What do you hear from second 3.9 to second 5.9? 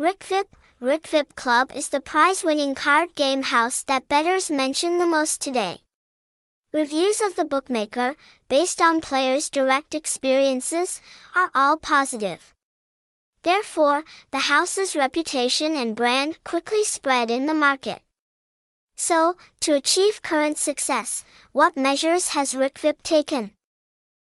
bettors mention the most today.